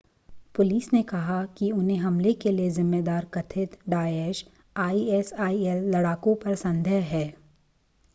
[0.55, 4.43] police ने कहा कि उन्हें हमले के लिए ज़िम्मेदार कथित डाएश
[4.77, 7.23] आईएसआईएल लड़ाकों पर संदेह है